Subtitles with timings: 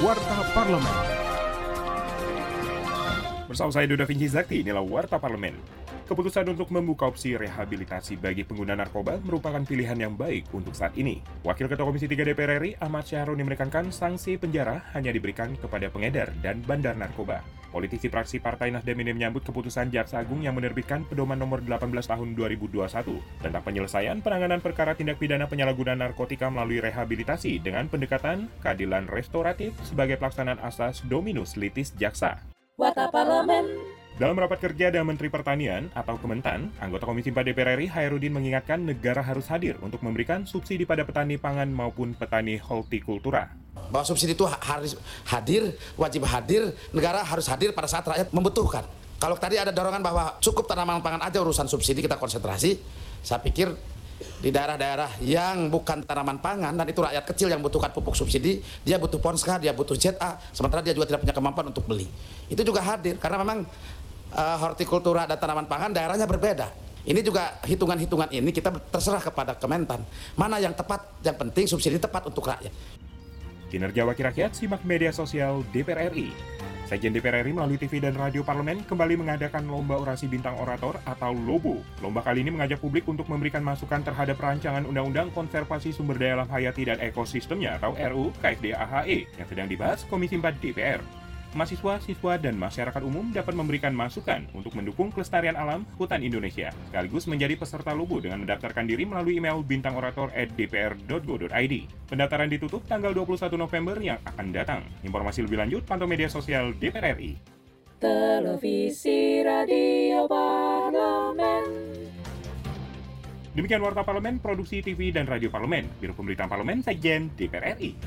[0.00, 0.96] Warta Parlemen.
[3.44, 5.52] Bersama saya Duda Vinci Zakti, inilah Warta Parlemen.
[6.10, 11.22] Keputusan untuk membuka opsi rehabilitasi bagi pengguna narkoba merupakan pilihan yang baik untuk saat ini.
[11.46, 16.34] Wakil Ketua Komisi 3 DPR RI, Ahmad Syahroni menekankan sanksi penjara hanya diberikan kepada pengedar
[16.42, 17.46] dan bandar narkoba.
[17.70, 22.34] Politisi fraksi Partai Nasdem ini menyambut keputusan Jaksa Agung yang menerbitkan pedoman nomor 18 tahun
[22.34, 22.82] 2021
[23.46, 30.18] tentang penyelesaian penanganan perkara tindak pidana penyalahgunaan narkotika melalui rehabilitasi dengan pendekatan keadilan restoratif sebagai
[30.18, 32.42] pelaksanaan asas dominus litis jaksa.
[32.74, 37.86] Warta Parlemen dalam rapat kerja dengan Menteri Pertanian atau Kementan, anggota Komisi 4 DPR RI
[37.86, 43.52] Hairudin mengingatkan negara harus hadir untuk memberikan subsidi pada petani pangan maupun petani hortikultura.
[43.92, 44.98] Bahwa subsidi itu harus
[45.30, 48.82] hadir, wajib hadir, negara harus hadir pada saat rakyat membutuhkan.
[49.20, 52.80] Kalau tadi ada dorongan bahwa cukup tanaman pangan aja urusan subsidi kita konsentrasi,
[53.20, 53.68] saya pikir
[54.40, 58.96] di daerah-daerah yang bukan tanaman pangan dan itu rakyat kecil yang butuhkan pupuk subsidi, dia
[59.00, 62.08] butuh Ponska, dia butuh ZA, sementara dia juga tidak punya kemampuan untuk beli.
[62.48, 63.68] Itu juga hadir karena memang
[64.34, 66.68] uh, hortikultura dan tanaman pangan daerahnya berbeda.
[67.00, 70.04] Ini juga hitungan-hitungan ini kita terserah kepada Kementan.
[70.36, 72.72] Mana yang tepat, yang penting subsidi tepat untuk rakyat.
[73.70, 76.34] Kinerja Wakil Rakyat simak media sosial DPR RI.
[76.90, 81.30] Sekjen DPR RI melalui TV dan radio parlemen kembali mengadakan Lomba Orasi Bintang Orator atau
[81.30, 81.78] LOBO.
[82.02, 86.50] Lomba kali ini mengajak publik untuk memberikan masukan terhadap rancangan Undang-Undang Konservasi Sumber Daya Alam
[86.50, 91.00] Hayati dan Ekosistemnya atau RU KFDAHE yang sedang dibahas Komisi 4 DPR
[91.54, 97.26] mahasiswa, siswa, dan masyarakat umum dapat memberikan masukan untuk mendukung kelestarian alam hutan Indonesia, sekaligus
[97.26, 101.74] menjadi peserta lubu dengan mendaftarkan diri melalui email bintangorator@dpr.go.id.
[102.06, 104.82] Pendaftaran ditutup tanggal 21 November yang akan datang.
[105.02, 107.36] Informasi lebih lanjut pantau media sosial DPR RI.
[108.00, 112.00] Televisi Radio Parlemen
[113.50, 117.98] Demikian Warta Parlemen, Produksi TV dan Radio Parlemen, Biro Pemberitaan Parlemen, Sekjen DPR RI.